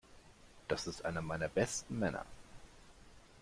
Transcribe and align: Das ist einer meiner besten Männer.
Das 0.67 0.87
ist 0.87 1.05
einer 1.05 1.21
meiner 1.21 1.47
besten 1.47 1.99
Männer. 1.99 2.25